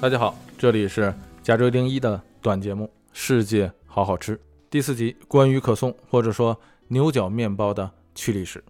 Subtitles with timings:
[0.00, 4.34] 大家好，这里是加州丁一的短节目《世界好好吃》
[4.70, 6.58] 第四集，关于可颂或者说
[6.88, 8.64] 牛角面包的趣历史。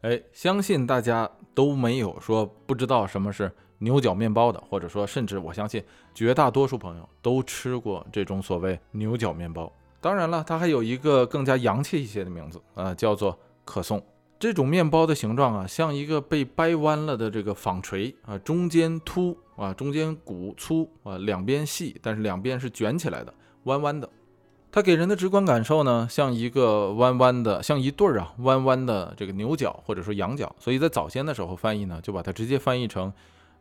[0.00, 5.80] 哎，相信大家都没有说不知道什么是牛角面包的，或者说甚至我相信
[6.12, 9.72] 绝大多数朋友都吃过这种所谓牛角面包。
[10.00, 14.04] 当然了，它还有一个更加洋气一些的名字啊，叫做可颂。
[14.40, 23.32] 这种面包的形状啊，像一个被掰弯了的这个纺锤啊，中间凸啊，中间鼓粗啊，两边细，但是两边是卷起来的，
[23.64, 24.08] 弯弯的。
[24.72, 30.52] 它给人的直观感受呢，像一个弯弯的，像一对儿啊弯弯的这个牛角或者说羊角。
[30.58, 33.12] 所以在早先的时候翻译呢，就把它直接翻译成，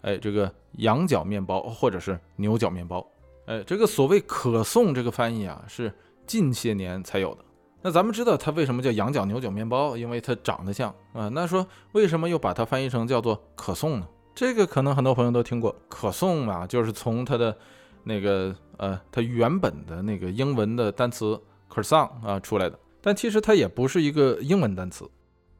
[0.01, 3.05] 哎，这个羊角面包或者是牛角面包。
[3.45, 5.93] 哎，这个所谓可颂这个翻译啊，是
[6.25, 7.45] 近些年才有的。
[7.83, 11.29] 那咱们知道它为什么叫羊角牛角面包，因为它长得像啊。
[11.29, 14.07] 那说为什么又把它翻译成叫做可颂呢？
[14.35, 17.55] 这个可能很多朋友都听过，可颂嘛，就是从它的
[18.03, 21.39] 那个呃，它原本的那个英文的单词
[21.69, 22.77] croissant 啊出来的。
[23.01, 25.09] 但其实它也不是一个英文单词，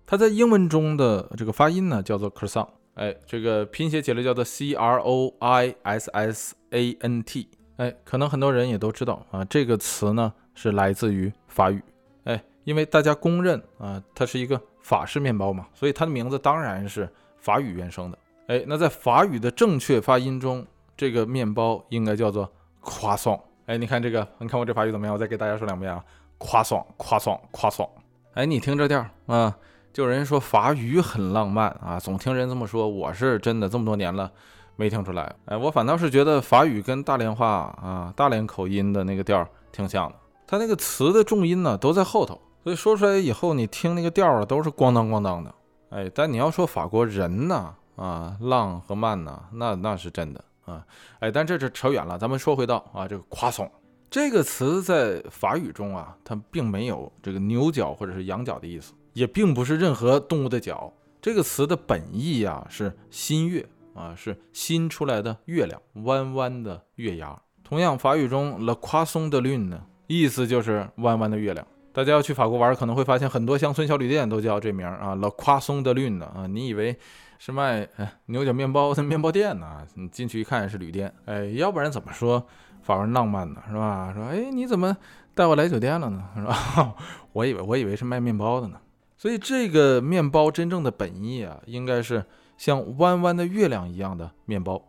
[0.05, 11.81] 它在英文中的这个发音呢叫做 croissant，哎，这个拼写起来叫做 c r o i s s a n t，哎，可能很多人也都知道啊，这个词呢是来自于法语。
[12.23, 17.07] 哎因为大家公认啊，它是一个法式面包嘛，所以它的名字当然是
[17.37, 18.17] 法语原生的。
[18.47, 20.65] 哎，那在法语的正确发音中，
[20.97, 23.39] 这个面包应该叫做夸松。
[23.65, 25.13] 哎，你看这个，你看我这法语怎么样？
[25.13, 26.03] 我再给大家说两遍啊，
[26.37, 27.89] 夸松，夸松，夸松。
[28.33, 29.55] 哎，你听这调啊，
[29.93, 32.89] 就有人说法语很浪漫啊，总听人这么说。
[32.89, 34.29] 我是真的这么多年了
[34.75, 35.33] 没听出来。
[35.45, 37.47] 哎，我反倒是觉得法语跟大连话
[37.81, 42.41] 啊，大连口音的那个调挺像的，它那个词的重音呢都在后头。
[42.63, 45.53] 所以说出来以后，你听那个调啊，都是咣当咣当的，
[45.91, 50.85] 哎，但你要说法国人呢，啊，浪和慢呢，那那是真的啊，
[51.19, 53.69] 哎，但这是扯远了，咱们说回到啊，这个夸松
[54.09, 60.93] 这个词在法语中啊，它并没有这个牛角或者是羊角的意思，也并不是任何动物的角。
[61.21, 63.65] 这个词的本意呀是新月
[63.95, 67.41] 啊，是新出来的月亮，弯弯的月牙。
[67.63, 71.65] 同样，法语中 le croissant de lune 呢，意思就是弯弯的月亮。
[71.91, 76.97] 大家要去法国玩，可能会发现很多乡村小旅店都叫这名啊，La Croissant de Lune 啊，你以为
[77.39, 77.87] 是卖
[78.27, 79.85] 牛角面包的 面包店呢？
[79.95, 82.39] 你进去一看是旅店，哎，要不然怎么说
[82.81, 83.61] 法国人浪漫呢？
[83.67, 84.11] 是吧？
[84.13, 84.95] 说，哎，你怎么
[85.33, 86.23] 带我来酒店了呢？
[86.35, 86.95] 是吧？
[87.33, 88.79] 我以为我以为是卖面包的呢。
[89.17, 92.25] 所以这个面包真正的本意啊，应该是
[92.57, 94.81] 像弯弯的月亮一样的面包。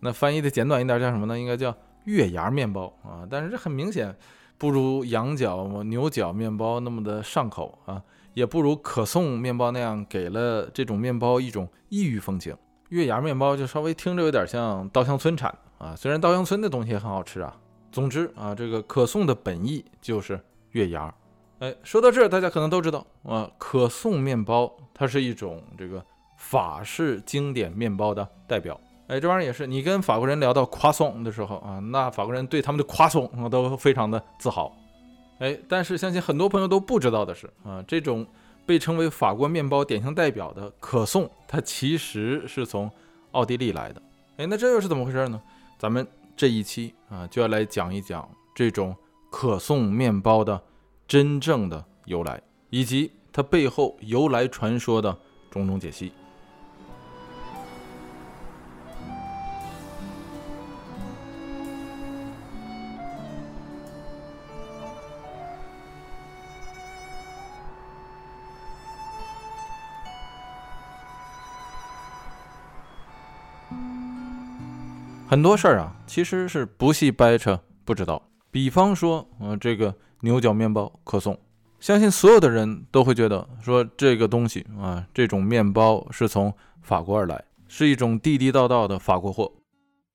[0.00, 1.38] 那翻译的简短一点叫什么呢？
[1.38, 3.26] 应该叫月牙面包啊。
[3.30, 4.16] 但是这很明显。
[4.58, 8.02] 不如羊角、牛角面包那么的上口啊，
[8.34, 12.56] 也不如可颂面包那样给了这种面包一种异域风情。
[12.88, 17.56] 月牙面包就稍微听着有点像稻香村产啊，虽然稻香村的东西也很好吃啊。
[17.92, 20.40] 总之啊，这个可颂的本意就是
[20.70, 21.12] 月牙。
[21.58, 26.04] 哎，说到这儿，大家可能都知道啊，可颂面包它是一种这个
[26.36, 28.80] 法式经典面包的代表。
[29.08, 34.72] 哎，这玩意儿也是，你跟法国人聊到夸颂的时候啊，那法国人对他们的夸颂都非常的自豪。
[35.40, 38.26] 哎，但是相信很多朋友都不知道的是啊，这种
[38.64, 42.90] 被称为法国面包典型代表的可颂，它其实是从
[43.32, 44.00] 奥地利来的。
[44.36, 45.40] 哎，那这又是怎么回事呢？
[45.78, 46.06] 咱们
[46.36, 48.94] 这一期啊就要来讲一讲这种
[49.30, 50.62] 可颂面包的
[51.08, 55.16] 真正的由来，以及它背后由来传说的
[55.50, 56.12] 种种解析。
[75.30, 78.20] 很多事儿啊，其实是不细掰扯不知道。
[78.50, 81.38] 比方说，呃，这个牛角面包可颂，
[81.78, 86.52] 相信所有的人都会觉得说这个东西啊，这种面包是从
[86.82, 89.52] 法国而来，是一种地地道道的法国货。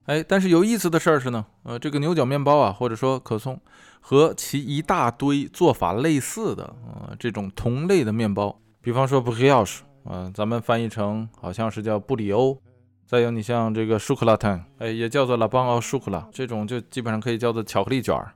[0.08, 3.58] 哎，但是有意思的事儿是呢，呃，这个牛角面包啊，或者说可颂，
[4.02, 12.62] 和其一大堆做法类似的呃这种同类的面包，比方说布里奥什，啊，咱们翻译成好像是叫布里欧。
[13.08, 18.34] 再有，你像这个舒克拉坦，哎，也叫做拉邦奥舒克拉，这种就基本上可以叫做巧克力卷儿，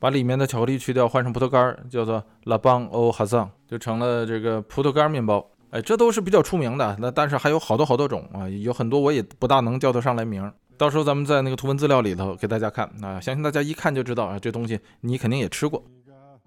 [0.00, 5.48] 把里面的巧克力去掉，换成葡萄干儿，叫做拉邦奥哈桑，就成了这个葡萄干面包。
[5.70, 6.96] 哎，这都是比较出名的。
[6.98, 10.52] 那但是还有好多好多种啊，有很多我也不大能叫得上来名。
[10.76, 15.84] 到时候咱们在那个图文资料里头给大家看啊，相信大家一看就知道啊，这东西你肯定也吃过。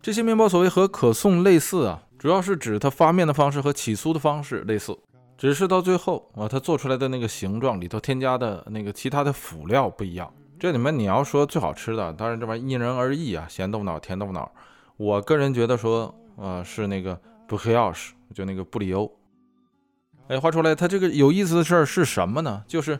[0.01, 4.97] 这些面包所谓和可颂类似啊，主要是指它发面的方式和起酥的方式类似。
[5.37, 14.49] 只是到最后啊，它做出来的那个形状里头添加的那个其他的辅料不一样，这里面你要说最好吃的，当然这玩意因人而异啊，咸豆腐脑、甜豆腐脑。
[14.95, 19.11] 我个人觉得说，呃，是那个布黑奥什，就那个布里欧。
[20.27, 22.63] 哎，话出来，它这个有意思的事儿是什么呢？
[22.67, 22.97] 就是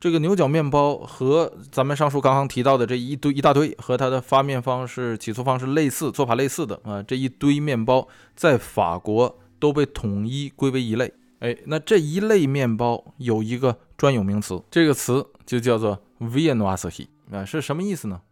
[0.00, 11.12] 这个牛角面包和咱们上述刚刚提到的这一堆一大堆和它的发面方式、起酥方式类似、做法类似的啊，这一堆面包在法国都被统一归为一类。
[11.40, 16.00] 哎，那这一类面包有一个专有名词，这个词就叫做。
[16.20, 18.22] Viennoise 啊是什么意思呢？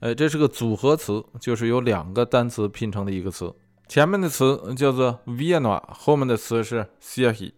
[0.00, 3.54] 哎，这是个组合词，就是由两个单词拼成的一个词。
[3.88, 7.54] 前面的词叫做 Vienna，后面的词是 s i e h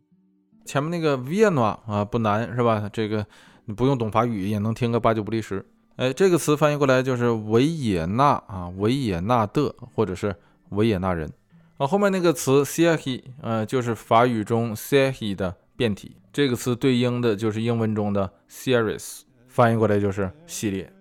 [0.65, 2.89] 前面那个 Vienna 啊不难是吧？
[2.93, 3.27] 这个
[3.65, 5.65] 你不用懂法语也能听个八九不离十。
[5.97, 10.37] 哎，这个词翻译过来就是维也纳啊，维也纳的或者是
[10.69, 11.33] 维也纳人
[11.77, 11.87] 啊。
[11.87, 16.17] 后面那个词 s i e h 呃，就是法语中 s i e h 的变体。
[16.33, 20.93] 这个词对应的就是英文中的 series，翻译过来就是系列，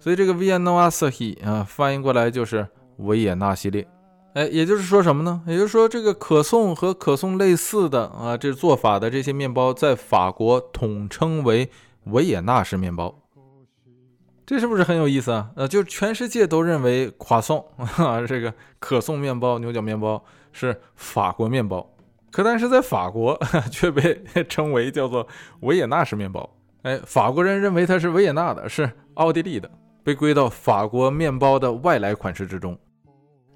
[0.00, 2.66] 所以这个 Vienna s h i 啊，翻译过来就是
[2.96, 3.86] 维也纳系列。
[4.32, 5.42] 哎，也就是说什么呢？
[5.46, 11.68] 也就是说这个可颂和可颂类似的啊，这做法的这些面包在法国统称为
[12.04, 13.21] 维也纳式面包。
[14.44, 15.50] 这是不是很有意思啊？
[15.56, 20.22] 呃，就全世界都认为夸颂啊， 这个可颂面包、牛角面包
[20.52, 21.88] 是法国面包。
[22.30, 23.38] 可但是在法国
[23.70, 25.26] 却被称为叫做
[25.60, 26.48] 维也纳式面包。
[26.82, 29.70] 哎，法国人认为它是维也纳的，是奥地利的，
[30.02, 32.76] 被归到法国面包的外来款式之中。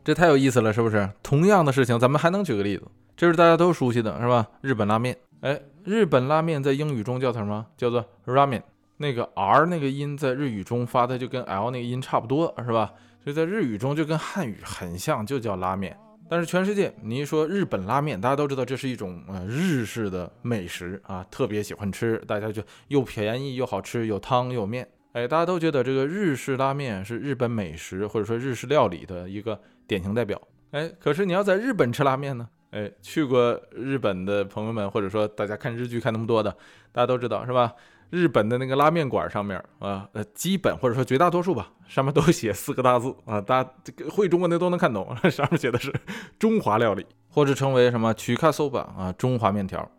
[0.04, 1.08] 这太有意思了，是不是？
[1.22, 2.86] 同样的事情，咱们还能举个例子，
[3.16, 4.46] 这是大家都熟悉的，是吧？
[4.60, 5.16] 日本拉面。
[5.40, 7.66] 哎，日本拉面在英语中叫什么？
[7.76, 8.62] 叫做 ramen。
[8.98, 12.92] 那个 r 那个音在日语中发的就跟 l 那个音差不多，是吧？
[13.22, 15.96] 所以在日语中就跟汉语很像，就叫拉面。
[16.28, 30.40] 但是全世界，你一说日本拉面，大家都知道这是一种呃日式的美食啊，特别喜欢吃，大家就又便宜又好吃，有汤有面，哎，大家都觉得这个日式拉面是日本美食或者说日式料理的一个典型代表，
[30.72, 36.50] 哎，可是你要在日本吃拉面呢，哎，去过日本的朋友们或者说大家看日剧看那么多的，
[36.90, 37.72] 大家都知道是吧？
[38.10, 45.92] 日本的那个拉面馆上面啊，呃，基本或者说绝大多数吧，上面都写四个大字啊，大家这个会中文的都能看懂， 上面写的是
[46.38, 49.90] 中华料理，或者称为什么曲卡 soba 啊，中华面条。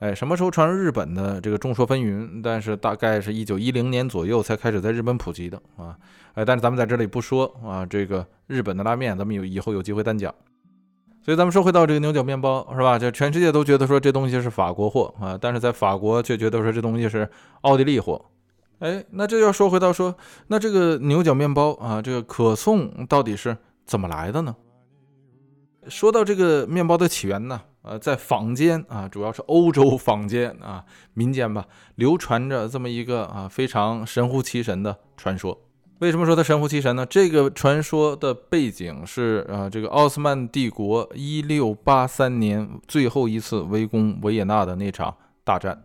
[0.00, 5.96] 哎，什么时候传入日本的这个众说纷纭，但是大概是一九一零年左右才开始在日本普及的啊。
[6.34, 10.34] 哎，但是咱们在这里不说啊，这个日本的拉面，咱们有以后有机会单讲。
[11.24, 12.98] 所以咱们说回到这个牛角面包是吧？
[12.98, 17.26] 就全世界都觉得说这东西是法国货啊，但是在法国却觉得说这东西是
[17.62, 18.22] 奥地利货。
[18.80, 20.14] 哎，那这要说回到说，
[20.48, 23.56] 那这个牛角面包啊，这个可颂到底是
[23.86, 24.54] 怎么来的呢？
[25.88, 30.84] 说到这个面包的起源呢，呃，在坊间啊，主要是欧洲坊间啊，
[31.14, 35.58] 民间吧，流传着这么一个啊非常神乎其神的传说。
[36.00, 37.06] 为什么说它神乎其神呢？
[37.06, 45.84] 这个传说的背景是，呃，这个奥斯曼帝国一六八三年最后一次围攻维也纳的那场大战。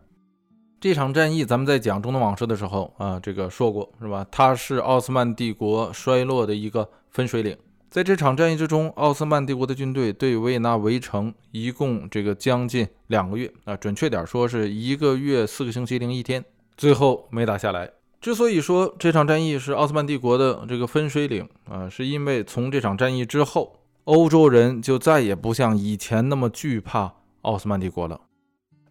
[0.81, 4.25] 这场战役，咱们在讲中东往事的时候啊，这个说过是吧？
[4.31, 7.55] 它是奥斯曼帝国衰落的一个分水岭。
[7.91, 16.43] 在这场战役之中，奥斯曼帝国的军队对维也纳围城一共这个将近两个月啊，准确点说是一个月四个星期零一天，
[16.75, 17.91] 最后没打下来。
[18.21, 28.19] 之所以说这场战役是奥斯曼帝国的这个分水岭啊，是因为从这场战役之后，欧洲人就再也不像以前那么惧怕奥斯曼帝国了。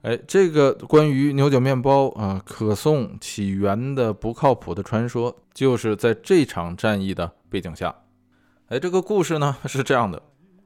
[0.00, 7.94] 哎，这个关于牛角面包啊可颂起源的不靠谱的传说，就是在这场战役的背景下。
[8.68, 10.22] 哎，这个故事呢是这样的，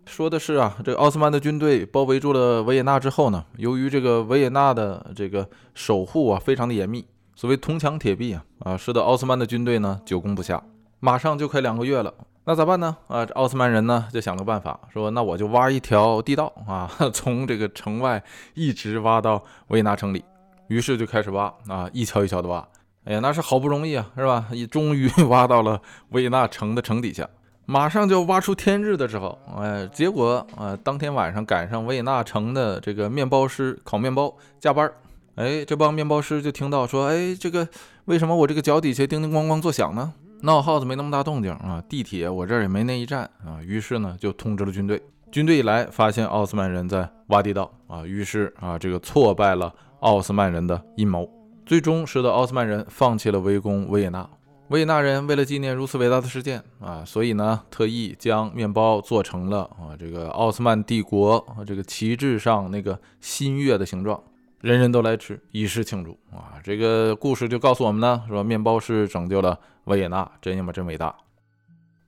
[0.07, 7.05] 说的是啊，这个奥斯曼的军队包围住了维也纳之后呢，由于这个维也纳的这个守护啊非常的严密。
[7.35, 10.63] 所谓铜墙铁壁啊啊，使得奥斯曼的军队呢久攻不下，
[11.01, 12.13] 马上就快两个月了，
[12.45, 12.97] 那咋办呢？
[13.09, 18.23] 啊，这奥斯曼人呢就想了个办法，说那我就挖一条地道啊， 从这个城外
[18.55, 20.25] 一直挖到维也纳城里。
[20.69, 22.67] 于是就开始挖啊，一锹一锹的挖。
[23.05, 24.47] 哎呀，那是好不容易啊，是吧？
[24.53, 27.29] 也终于挖到了维也纳城的城底下，
[27.67, 34.91] 马上就挖出天日的时候，哎，结果啊，当天晚上赶上维也纳城的这个面包师烤面包加班。
[35.37, 37.67] 哎，这帮面包师就听到说，哎，这个
[38.05, 40.13] 为什么我这个脚底下叮叮咣咣作响呢？
[40.43, 43.63] 闹耗子没那么大动静啊，地铁我这儿也没那一站啊。
[43.65, 45.01] 于是呢，就通知了军队。
[45.31, 51.27] 军队一来，发现奥斯曼人在挖地道啊，于是啊，这个挫败了奥斯曼人的阴谋，
[51.65, 54.29] 最终使得奥斯曼人放弃了围攻维也纳。
[54.69, 64.23] 维也纳人为了纪念如此伟大的事件啊，所以呢，特意将面包做成了啊，这个奥斯曼帝国这个旗帜上那个新月的形状。
[64.63, 66.55] 人人都来吃，以示庆祝啊！
[66.63, 71.13] 这个故事就告诉我们呢，说面包是拯救了维也纳，真他妈真伟大！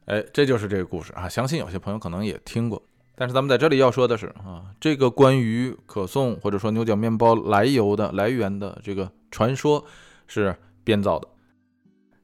[0.05, 1.29] 哎，这就是这个故事啊！
[1.29, 2.81] 相信有些朋友可能也听过，
[3.17, 9.85] 但是咱们在这里要说的是啊，这个关于可颂或者说牛角面包来由的来源的这个传说
[10.29, 11.27] 是编造的，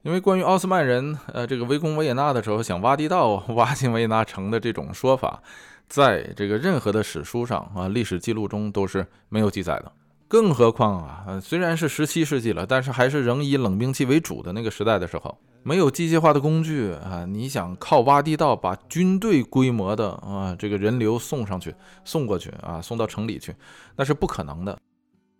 [0.03, 5.43] 因为关于奥斯曼人呃这个围攻维也纳的时候想挖地道 挖进维也纳城的这种说法，
[5.89, 9.91] 在这个任何的史书上啊历史记录中都是没有记载的。
[10.31, 23.53] 更何况啊，虽然是十七世纪了，但是还是仍以冷兵器为主的那个时代的时候，没有机械化的工具啊，你想靠挖地道把军队规模的啊这个人流送上去、送过去啊，送到城里去，
[23.97, 24.79] 那是不可能的。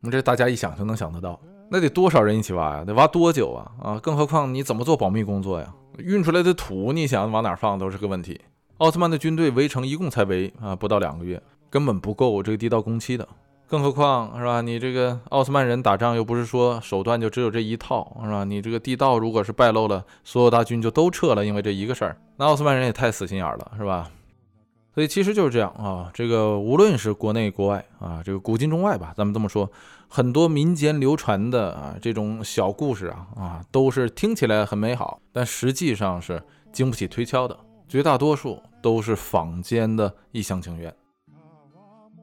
[0.01, 2.85] 你这大家一想就能想得到，那得多少人一起挖呀？
[2.85, 3.71] 得挖多久啊？
[3.81, 5.73] 啊，更何况你怎么做保密工作呀？
[5.99, 8.41] 运出来的土，你想往哪放都是个问题。
[8.79, 13.29] 奥斯曼的军队围城一共才围啊不到两个月，根本不够这个地道工期的。
[13.71, 14.61] 更何况是吧？
[14.61, 18.43] 你这个奥斯曼人打仗又不是说手段就只有这一套，是吧？
[18.43, 24.11] 你这个地道如果是败露了，所有大军就都撤了，因为这一个事儿，那奥斯曼人也太死心眼了，是吧？
[24.93, 26.11] 所以其实就是这样啊。
[26.13, 29.71] 这个无论是国内国外啊，这个古今中外吧，咱们这么说，
[30.09, 40.93] 很多民间流传的啊这种小故事啊啊，都是听起来很美好，但实际上是经不起推敲的，绝大多数都是坊间的一厢情愿。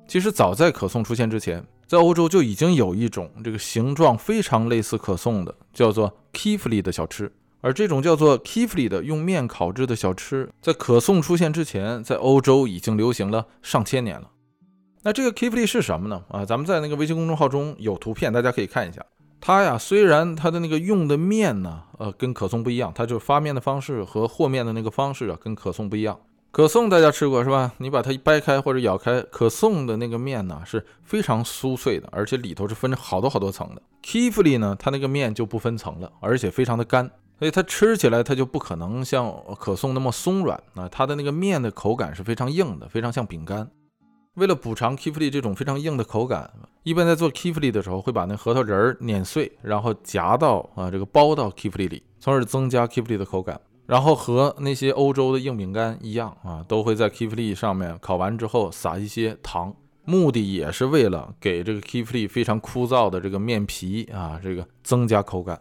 [0.08, 7.32] 其实早在可颂出现之前，在欧洲就已经有一种这个形状非常类似可颂的，叫做 kifli 的小吃。
[7.60, 14.30] 而这种叫做 kifli 的用面烤制的小吃，在可颂出现之前，在欧洲已经流行了上千年了。
[15.04, 16.24] 那这个 kifli 是什么呢？
[16.30, 19.06] 啊，咱们在那个微信公众号中有图片，大家可以看一下。
[19.42, 26.18] 它呀，虽然它的那个用的面呢，呃，跟可颂不一样，它就发面的方式和和面的那个方式啊，跟可颂不一样。
[26.50, 27.74] 可颂大家吃过是吧？
[27.78, 33.82] 你把它一掰开或者咬开，可颂的那个面呢是非常酥脆的，而且里头是分着好多好多层的。
[34.02, 43.70] Kifli 呢，它那个面就不分层了，而且非常的干，所以它吃起来它就不可能像可颂那么松软啊，它的那个面的口感是非常硬的，非常像饼干。
[44.36, 46.52] 为了补偿 Kifli 这种非常硬的口感，
[46.84, 53.60] 一般在做 Kifli 的时候会把那核桃仁儿碾碎，然后夹到啊这个包到 Kifli 里，从而增加 Kifli 的口感。
[53.88, 65.60] 然后和那些欧洲的硬饼干一样啊，都会在 kifli 上面烤完之后撒一些糖，目的也是为了给这个 kifli 非常枯燥的这个面皮啊，这个增加口感。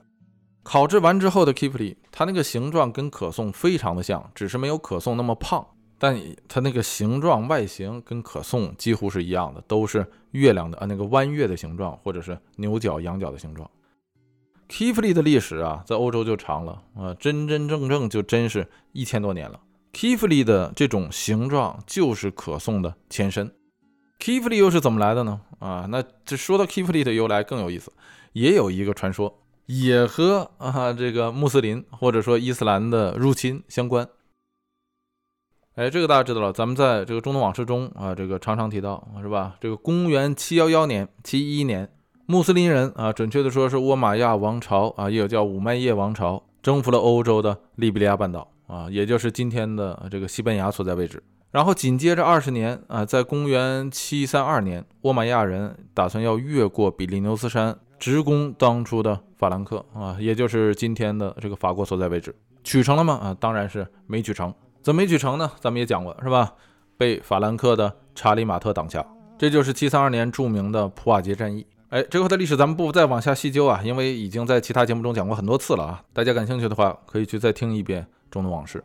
[0.64, 5.64] 烤制完之后的 kifli，它那个形状跟可颂非常的像，只是没有可颂那么胖，
[5.96, 13.70] 但它那个形状外形跟可颂几乎是一样的，都是月亮的啊那个弯月的形状，或者是牛角、羊角的形状。
[14.68, 19.60] Kifli 的历史啊，在欧洲就长了啊，真真正正就真是一千多年了。
[19.92, 23.54] Kifli 的这种形状就是可颂的前身。
[24.18, 25.40] Kifli 又是怎么来的呢？
[25.60, 27.92] 啊，那这说到 Kifli 的由来更有意思，
[28.32, 34.08] 也有一个传说，也和啊这个穆斯林或者说伊斯兰的入侵相关。
[35.76, 39.56] 哎，这个大家知道了，咱们在这个中东往事中啊，这个常常提到是吧？
[39.60, 41.88] 这个公元七幺幺年、七一年。
[42.28, 51.22] 穆斯林人啊，准确的说是倭马亚王朝啊，也有叫五麦叶王朝，征服了欧洲的利比利亚半岛啊，也就是今天的这个西班牙所在位置。
[51.52, 62.34] 然后紧接着二十年啊，在公元七三二年，倭马亚人打算要越过比利牛斯山，直攻当初的法兰克啊，也就是今天的这个法国所在位置。
[62.64, 63.14] 取成了吗？
[63.22, 64.52] 啊，当然是没取成。
[64.82, 65.48] 怎么没取成呢？
[65.60, 66.54] 咱们也讲过是吧？
[66.98, 69.06] 被法兰克的查理马特挡下。
[69.38, 71.64] 这就是七三二年著名的普瓦捷战役。
[71.96, 76.02] 哎，这块的历史咱们不再往下细究啊，因为已经在其他节目中讲过很多次了啊。
[76.12, 78.84] 大家感兴趣的话，可以去再听一遍中东往事。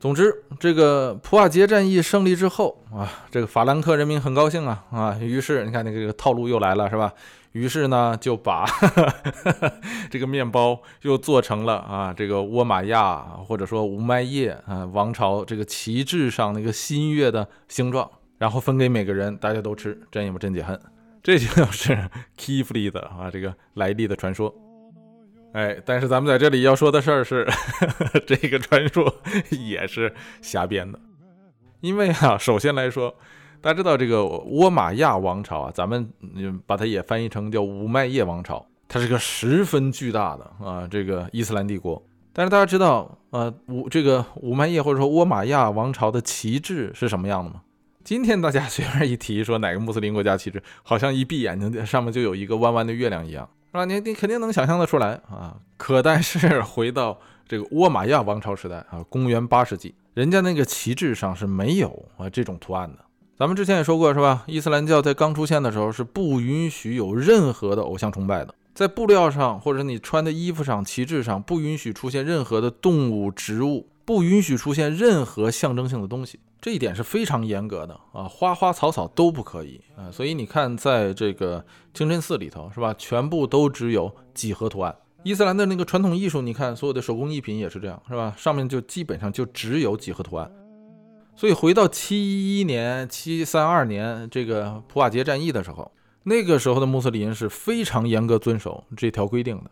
[0.00, 7.12] 总之，这个普瓦捷战役胜利之后啊，这个法兰克人民很高兴啊啊，于是你看那个这个套路又来了是吧？
[7.52, 8.64] 于是呢，就把
[10.10, 13.16] 这个面包又做成了啊，这个倭马亚
[13.46, 20.80] 或者说无麦叶啊王朝这个旗帜上那个新月的形状，然后分给每个人，大家都吃，真也不真解恨。
[21.24, 21.98] 这就 是
[22.38, 24.54] Kifli 的啊，这个来历的传说。
[25.54, 27.48] 哎，但是咱们在这里要说的事儿是，
[28.26, 29.12] 这个传说
[29.50, 31.00] 也是瞎编的。
[31.80, 33.14] 因为啊，首先来说，
[33.62, 36.12] 大家知道这个倭马亚王朝啊，咱们
[36.66, 42.02] 把它也翻译成叫五麦叶王朝，它是个十分巨大的啊这个伊斯兰帝国。
[42.34, 47.62] 但是大家知道啊，五这个五麦叶或者说倭马亚王朝的旗帜是什么样的吗？
[48.04, 53.86] 今天大家随便一提说哪个穆斯林国家旗帜，好像一闭眼睛上面就有一个弯弯的月亮一样，是吧？
[53.86, 55.56] 你你肯定能想象得出来啊。
[55.78, 57.18] 可但是回到
[57.48, 62.98] 这个倭马亚王朝时代啊，公元八世纪，人家那个旗帜上是没有啊这种图案的。
[63.38, 64.44] 咱们之前也说过，是吧？
[64.46, 80.10] 伊斯兰教在刚出现的时候是不允许有任何的偶像崇拜的，在布料上或者你穿的衣服上、旗帜上不允许出现任何的动物、植物，不允许出现任何象征性的东西，这一点是非常严格的啊，花花草草都不可以啊。
[80.10, 82.94] 所以你看，在这个清真寺里头，是吧？
[82.96, 84.96] 全部都只有几何图案。
[85.24, 88.34] 伊斯兰的那个传统艺术，你看所有的手工艺品也是这样，是吧？
[88.38, 90.50] 上面就基本上就只有几何图案。
[91.36, 95.92] 所以回到七一年、七三二年这个普瓦捷战役的时候，
[96.22, 99.70] 那个时候的穆斯林是非常严格遵守这条规定的。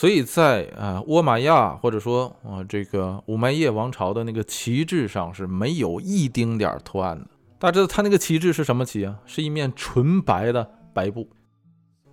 [0.00, 7.26] 所以在啊倭马亚或者说啊这个五麦叶王朝的那个旗帜上是没有一丁点儿图案的。
[7.58, 9.18] 大家知道他那个旗帜是什么旗啊？
[9.26, 11.28] 是一面纯白的白布，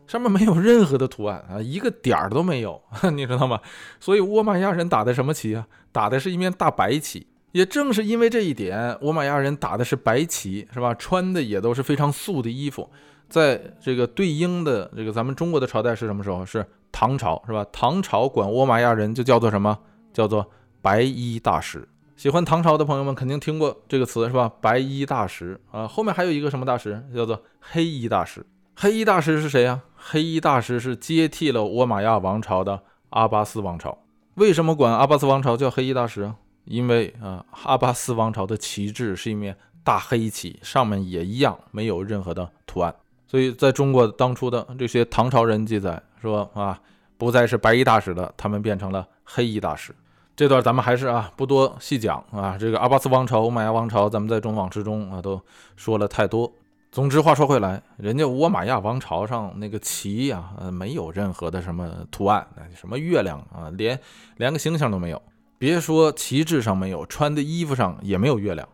[0.06, 2.82] 上面没有任何的图案啊，一个点儿都没有，
[3.14, 3.62] 你知道吗？
[4.02, 5.66] 所以倭马亚人打的什么旗啊？
[5.94, 7.26] 打的是一面大白旗。
[7.54, 10.94] 也正是因为这一点，倭马亚人打的是白旗，是吧？
[10.96, 12.90] 穿的也都是非常素的衣服。
[13.30, 16.46] 在这个对应的这个咱们中国的朝代是什么时候？
[16.46, 17.66] 是唐朝，是吧？
[17.72, 19.78] 唐朝管倭马亚人就叫做什么？
[20.14, 20.50] 叫做
[20.82, 21.88] 白衣大使。
[22.16, 24.52] 喜欢唐朝的朋友们肯定听过这个词，是吧？
[24.60, 27.04] 白衣大使啊，后面还有一个什么大使？
[27.16, 28.46] 叫做黑衣大使。
[28.76, 29.82] 黑衣大使是谁呀？
[29.96, 33.98] 黑衣大使是接替了倭马亚王朝的阿巴斯王朝。
[34.36, 36.32] 为什么管阿巴斯王朝叫黑衣大使？
[36.66, 42.96] 因为啊，阿巴斯王朝的旗帜是一面大黑旗，上面也一样没有任何的图案，
[43.28, 46.80] 所以在中国当初的这些唐朝人记载说啊，
[47.18, 49.94] 不再是白衣大使的，他们变成了黑衣大使。
[50.36, 55.42] 这段咱们还是啊不多细讲啊，这个阿巴斯王朝、倭马亚王朝，咱们在中往之中啊都
[55.76, 56.52] 说了太多。
[56.90, 64.00] 总之话说回来，人家倭马亚王朝上那个旗呀，呃，没有任何的什么图案，什么月亮啊，连
[64.38, 65.22] 连个星星都没有。
[65.58, 68.68] 别说旗帜上没有，穿的衣服上也没有月亮，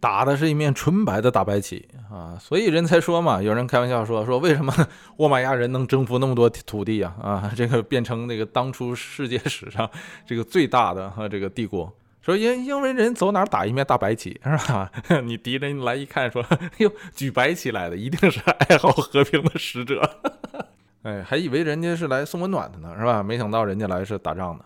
[0.00, 2.38] 打的是一面纯白的大白旗啊！
[2.40, 4.72] 所以人才说嘛，有人开玩笑说说为什么
[5.18, 7.14] 沃玛亚人能征服那么多土地啊？
[7.20, 9.90] 啊，这个变成那个当初世界史上
[10.24, 11.92] 这个最大的哈这个帝国，
[12.22, 14.90] 说因因为人走哪打一面大白旗是吧？
[15.24, 16.44] 你敌人来一看说
[16.76, 20.08] 哟举白旗来的，一定是爱好和平的使者，
[21.02, 23.22] 哎，还以为人家是来送温暖的呢是吧？
[23.22, 24.64] 没想到人家来是打仗的。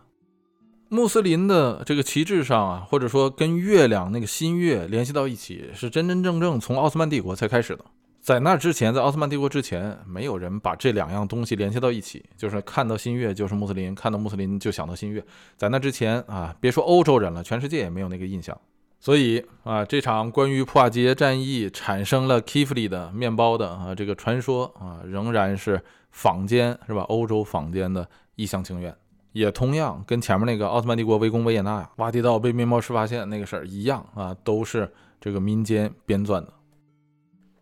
[0.93, 7.83] 穆斯林的这个旗帜上啊，或者说跟月亮那个新月联系到一起，是真真正正从奥斯曼帝国才开始的。
[8.21, 15.25] 在那之前，在奥斯曼帝国之前，没有人把这两样东西联系到一起，就是看到新月就是穆斯林，看到穆斯林就想到新月。
[15.57, 18.55] 在那之前啊，别说欧洲人了，全世界也没有那个印象。
[19.01, 27.01] 所以啊，这场关于普瓦捷战役产生了 Kifli 的面包的啊这个传说啊，仍然是坊间是吧？
[27.05, 28.95] 欧洲坊间的一厢情愿。
[29.33, 36.53] 也同样跟前面那个奥特曼帝国围攻维也纳呀，挖地道被面包师发现那个事儿一样啊，都是这个民间编撰的。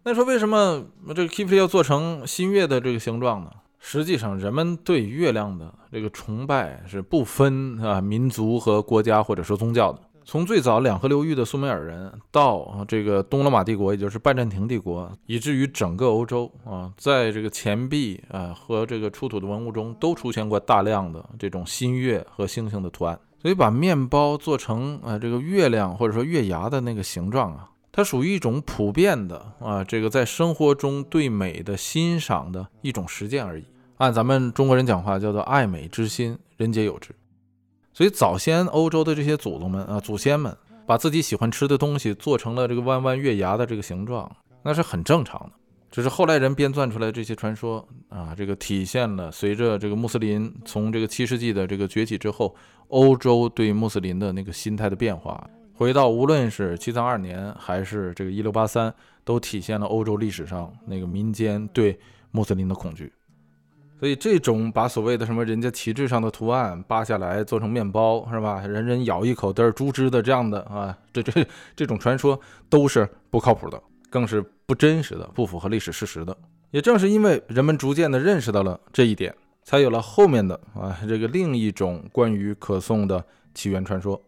[0.03, 3.51] 那说为什么这个 Kifli 要做成新月的这个形状呢？
[3.79, 9.99] 实际上，人们对月亮的这个崇拜是不分啊民族和国家或者说宗教的。
[10.25, 23.19] 从最早两河流域的苏美尔人，到这个东罗马帝国，也就是拜占庭帝国，以至于整个欧洲啊，在这个钱币啊和这个出土的文物中，都出现过大量的这种新月和星星的图案。
[23.43, 33.65] 所以把面包做成啊这个月亮或者说月牙的那个形状啊，它属于一种普遍的啊这个在生活中对美的欣赏的一种实践而已。
[33.97, 37.15] 按咱们中国人讲话，叫做爱美之心，人皆有之。
[38.01, 45.53] 所以早先欧洲的这些祖宗们啊，祖先们把自己喜欢吃的东西做成了这个弯弯月牙的这个形状，那是很正常的。
[45.91, 52.57] 只是后来人编撰出来这些传说啊，这个体现了随着这个穆斯林从这个七世纪的这个崛起之后，
[52.89, 55.47] 欧洲对穆斯林的那个心态的变化。
[55.75, 58.91] 回到无论是七三二年还是这个一六八三，
[59.25, 63.13] 都体现了欧洲历史上那个民间对穆斯林的恐惧。
[64.01, 68.67] 所以这种把所谓的什么人家旗帜上的图案扒下来做成面包是吧？
[68.67, 76.35] 人人咬一口都是猪汁的这样的啊，这这这种传说都是不靠谱的，更是不真实的，不符合历史事实的。
[76.71, 79.35] 也正是因为人们逐渐的认识到了这一点，
[79.65, 84.19] 才有了后面的啊这个另一种关于可颂的起源传说。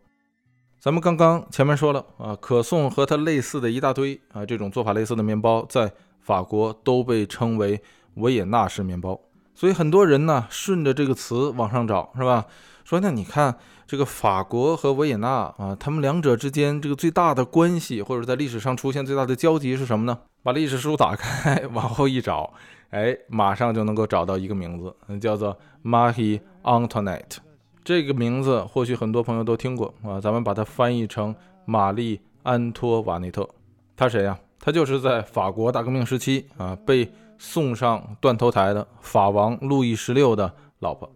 [0.79, 7.81] 咱们刚刚前面说了啊，可颂和它类似的一大堆啊这种做法类似的面包，在法国都被称为
[8.17, 9.19] 维也纳式面包。
[9.55, 12.47] 所以很多人呢，顺着这个词往上找，是吧？
[12.85, 20.19] 说那你看这个法国和维也纳啊，他们两者之间这个最大的关系，或者在历史上出现最大的交集是什么呢？
[20.43, 22.53] 把历史书打开， 往后一找，
[22.91, 27.37] 哎，马上就能够找到一个名字，叫做 Marie Antoinette。
[27.85, 31.35] 这个名字或许很多朋友都听过啊，咱们把它翻译成
[31.65, 33.49] 玛丽安托瓦内特。
[33.97, 34.39] 她谁呀？
[34.65, 37.13] 他就是在法国大革命时期啊被
[37.43, 41.11] 送上断头台的法王路易十六的老婆。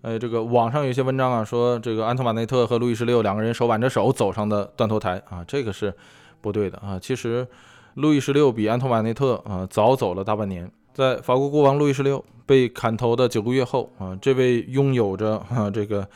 [0.00, 5.94] 呃，这个网上有些文章啊说，这个安托瓦内特和路易十六两个人手挽着手走上的断头台啊，这个是
[6.40, 6.98] 不对的啊。
[7.00, 7.46] 其实，
[7.94, 10.68] 路易十六比安托瓦内特啊早走了大半年。
[10.92, 16.08] 在法国国王路易十六被砍头的九个月后啊，这位拥有着啊这个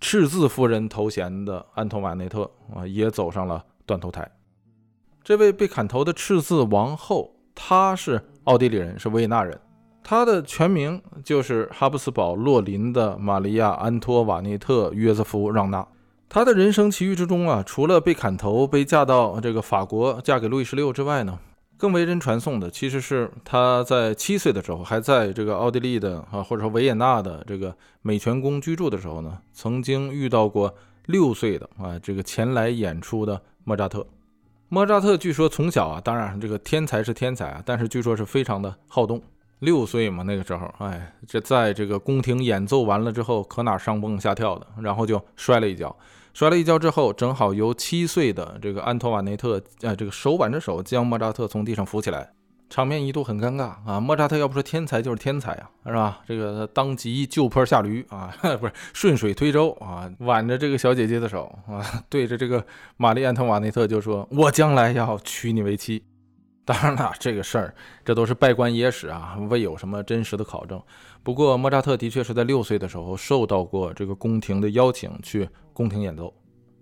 [0.00, 4.26] 赤字夫人头衔的安托瓦内特啊也走上了断头台。
[5.22, 9.58] 这位被砍头的赤字王后，她是奥地利人，是维也纳人。
[10.02, 15.86] 他的全名就是哈布斯堡洛林的玛利亚·安托瓦内特·约瑟夫·让娜。
[16.28, 21.38] 他的人生奇遇之中啊，除了被砍头、被嫁到这个法国、嫁给路易十六之外呢，
[21.78, 30.74] 更为人传颂的其实是他在七岁的时候，还在这个奥地利的啊，或者说维也纳的这个美泉宫居住的时候呢，曾经遇到过
[31.06, 34.04] 六岁的啊这个前来演出的莫扎特。
[34.68, 39.22] 莫扎特据说从小啊，当然这个天才是天才啊，但是据说是非常的好动。
[39.60, 45.96] 六岁嘛，那个时候，哎，这在这个宫廷演奏完了之后，可哪上蹦下跳的，然后就摔了一跤，
[46.34, 52.32] 摔了一跤之后，正好由七岁的这个安托瓦内特，呃，这个手挽着手将莫扎特从地上扶起来，
[52.74, 54.00] 场面一度很尴尬啊。
[54.00, 56.20] 莫扎特要不说天才就是天才啊，是吧？
[56.26, 66.02] 这个当即就坡下驴啊， 不是顺水推舟啊，挽着这个小姐姐的手啊，对着这个玛丽安特瓦内特就说：“我将来要娶你为妻。”
[66.66, 67.72] 当然了，这个事儿
[68.04, 70.82] 这都是拜官野史啊，未有什么真实的考证。
[71.22, 76.34] 不过莫扎特的确是在六岁的时候受到过这个宫廷的邀请去宫廷演奏。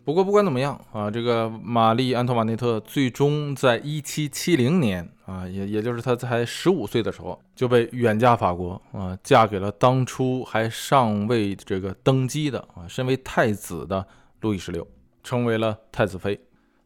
[0.05, 14.05] 不过不管怎么样啊，这个玛丽安托瓦内特最终在一七七零年啊，也也就是她才十五岁的时候就被远嫁法国啊，嫁给了当初还尚未这个登基的啊，身为太子的
[14.41, 14.85] 路易十六，
[15.23, 16.41] 成为了太子妃。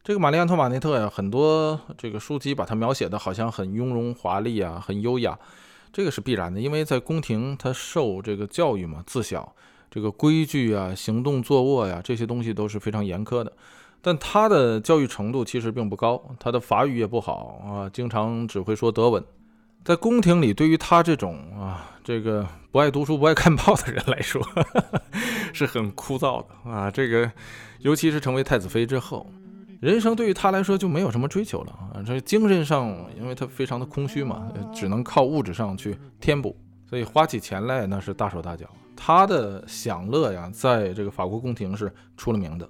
[0.04, 5.38] 这个玛丽安托瓦内特呀，很多这个书籍把她描写的好像很雍容华丽啊，很优雅，
[5.90, 9.56] 这个是必然的，因为在宫廷她受这个教育嘛，自小
[9.90, 13.52] 这个规矩啊、行动坐卧呀这些东西都是非常严苛的。
[14.02, 19.24] 但他的教育程度其实并不高，他的法语也不好啊，经常只会说德文。
[19.84, 24.42] 在宫廷里，对于他这种啊这个不爱读书、不爱看报的人来说，
[25.52, 26.90] 是很枯燥的啊。
[26.90, 27.30] 这个
[27.80, 29.26] 尤其是成为太子妃之后。
[29.78, 32.02] 人生对于他来说就没有什么追求了啊！
[32.04, 36.56] 这精神上，因为他非常的空虚嘛，只能靠物质上去填补，
[36.88, 38.66] 所以花起钱来那是大手大脚。
[38.96, 42.68] 他的享乐呀，在这个法国宫廷是出了名的。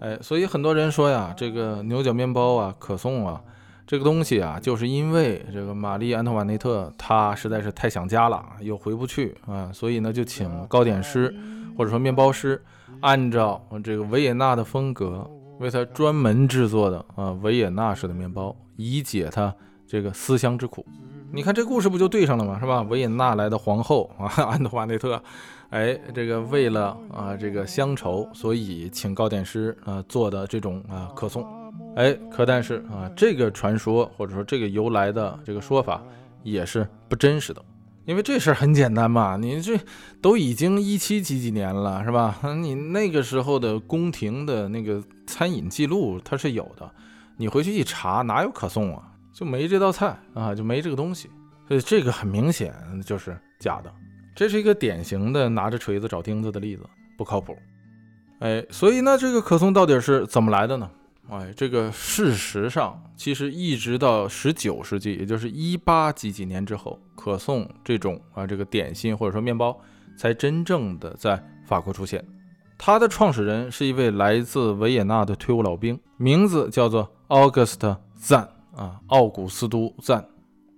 [0.00, 3.40] 哎，所以很多人说呀，这个牛角面包啊、可颂啊，
[3.86, 11.34] 这个东西啊，就是因为这个玛丽安托瓦内特她实在是太想家了，又回不去啊，所以呢就请糕点师
[11.76, 12.60] 或者说面包师，
[13.00, 15.30] 按照这个维也纳的风格。
[15.58, 19.54] 为他专门制作的啊维也纳式的面包，以解他
[19.86, 20.84] 这个思乡之苦。
[21.32, 22.60] 你看这故事不就对上了吗？
[22.60, 22.82] 是吧？
[22.82, 25.18] 维也纳来的皇后啊安托瓦内特，
[25.76, 31.44] 哎，这个为了啊这个乡愁，所以请糕点师啊做的这种啊可颂。
[31.96, 36.02] 哎，可但是啊这个传说或者说这个由来的这个说法
[36.42, 37.62] 也是不真实的。
[38.06, 39.78] 因为这事儿很简单嘛，你这
[40.22, 42.38] 都已经一七几几年了，是吧？
[42.56, 46.90] 你那个时候的宫廷的那个餐饮记录它是有的，
[47.36, 49.12] 你回去一查，哪有可颂啊？
[49.34, 51.28] 就没这道菜啊，就没这个东西，
[51.68, 53.92] 所以这个很明显就是假的。
[54.36, 56.84] 这是一个典型的拿着锤子找钉子的例子，
[57.16, 57.56] 不靠谱。
[58.40, 60.90] 哎，所以呢，这个可颂到底是怎么来的呢？
[61.30, 69.80] 哎，这个事实上，其实一直到十九世纪，也就是一八几几年之后，可颂这种啊这个点心或者说面包，
[70.18, 72.22] 才真正的在法国出现。
[72.76, 78.46] 它的创始人是一位来自维也纳的退伍老兵，名字叫做 August 赞
[78.76, 80.28] 啊，奥古斯都赞。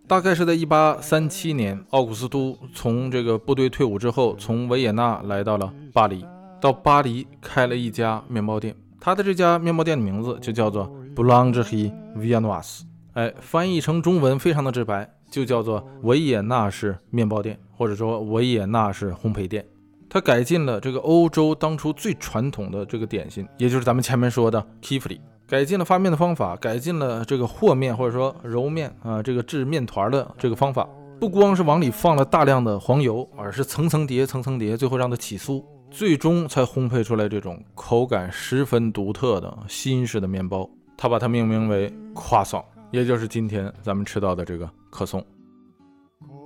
[0.09, 6.25] 大概是在一八三七年，奥古斯都从这个部队退伍之后，从维也纳来到了巴黎，
[6.59, 8.75] 到巴黎开了一家面包店。
[8.99, 12.81] 他的这家面包店的名字就叫做 Boulangerie Viennoise，
[13.13, 19.67] 哎，翻译成中文非常的直白，就叫做维也纳式面包店，或者说维也纳式烘焙店。
[20.09, 30.87] 他改进了这个欧洲当初最传统的这个点心，也就是咱们前面说的 Kifli，改进了发面的方法，改进了这个和面或者说揉面啊，这个制面团的这个方法，
[31.19, 35.65] 不光是往里放了大量的黄油，而是层层叠，层层叠，最后让它起酥。
[35.91, 45.25] 最终才烘焙出来这种口感十分独特的新式的面包，他把它命名为可颂也就是今天咱们吃到的这个可颂。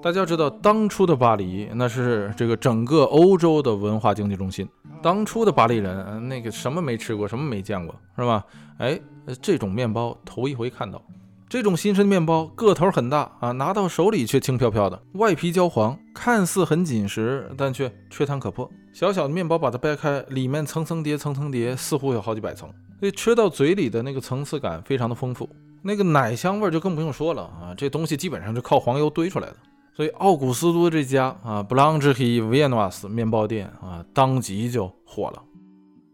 [0.00, 4.68] 大家知道，当初的巴黎那是这个整个欧洲的文化经济中心。
[5.00, 8.44] 当初的巴黎人，那个什么没吃过，什么没见过，是吧？
[8.82, 9.00] 哎，
[9.40, 11.00] 这种面包头一回看到。
[11.48, 18.68] 这种新生面包个头很大啊，拿到手里却轻飘飘的，外皮焦黄，看似很紧实，但却吹弹可破。
[18.92, 22.68] 小小的面包把它掰开，里面层层叠，层层叠，似乎有好几百层，
[22.98, 25.48] 所以吃到嘴里的那个层次感非常的丰富。
[25.82, 29.56] 那个奶香味就更不用说了啊，这东西基本上是靠黄油堆出来的。
[29.94, 35.40] 所以奥古斯都这家啊，布朗之黑维也纳斯面包店啊，当即就火了。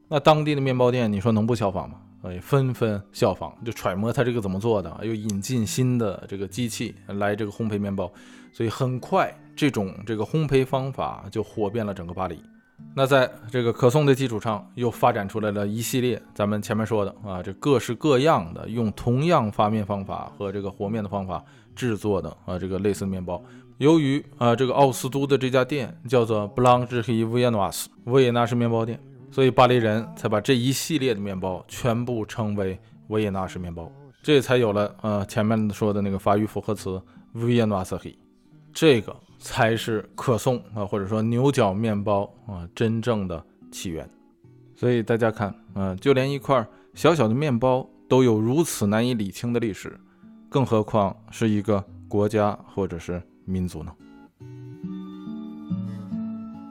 [0.09, 1.97] 那当地的面包店，你说能不效仿吗？
[2.23, 8.11] 哎，纷纷效仿，就揣摩他这个怎么做的，又引进新的这个机器来这个烘焙面包，
[8.53, 12.43] 所以很快这种这个烘焙方法就火遍了整个巴黎。
[12.95, 23.43] 那在这个可颂的基础上，又发展出来了一系列咱们前面说的啊，这各式各样的用同样发面方法和这个和面的方法制作的啊，这个类似面包。
[23.79, 29.01] 由于啊，这个奥斯都的这家店叫做 Blanche Viennois，维也纳式面包店，
[29.39, 33.89] 所以巴黎人才把这一系列的面包全部称为维也纳式面包，
[34.21, 37.01] 这才有了呃前面说的那个法语复合词
[37.37, 38.17] Viennoise，
[38.73, 44.11] 这个才是可颂啊，或者说牛角面包啊真正的起源。
[44.75, 49.97] 所以大家看嗯，就连一块小小的面包都有如此难以理清的历史，
[50.49, 53.23] 更何况是一个国家或者是。
[53.45, 53.93] 民族呢？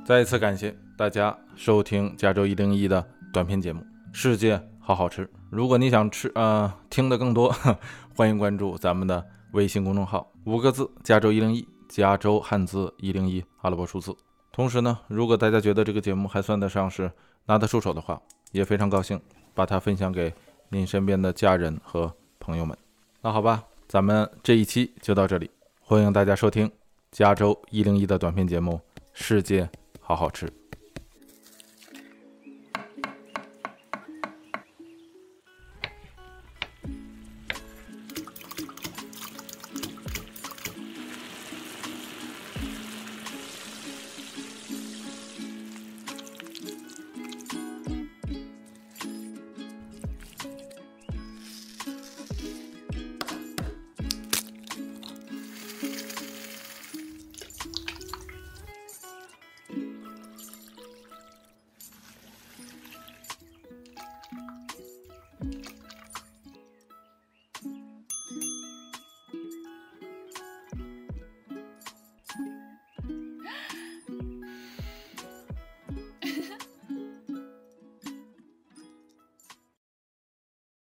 [0.05, 3.81] 再一次感谢大家收听加州一零一的短片节目
[4.11, 5.27] 《世界好好吃》。
[5.51, 7.55] 如果你想吃呃听的更多，
[8.17, 14.11] 欢迎关注咱们的微信公众号，五个字：加州一零一，加州汉字一零一阿拉伯数字。
[14.51, 17.11] 同时呢，如果大家觉得这个节目还算得上是
[17.45, 18.19] 拿得出手的话，
[18.51, 19.21] 也非常高兴
[19.53, 20.33] 把它分享给
[20.69, 22.75] 您身边的家人和朋友们。
[23.21, 25.51] 那好吧，咱们这一期就到这里。
[25.79, 26.71] 欢迎大家收听
[27.11, 28.81] 加州一零一的短片节目
[29.13, 29.69] 《世界
[30.01, 30.47] 好好吃》。